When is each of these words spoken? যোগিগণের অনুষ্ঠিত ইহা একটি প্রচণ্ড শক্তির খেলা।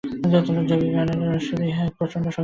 যোগিগণের 0.69 1.19
অনুষ্ঠিত 1.25 1.59
ইহা 1.61 1.83
একটি 1.83 1.95
প্রচণ্ড 1.97 2.25
শক্তির 2.25 2.27
খেলা। 2.27 2.39